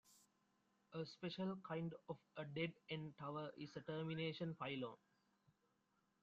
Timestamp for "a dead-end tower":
2.35-3.51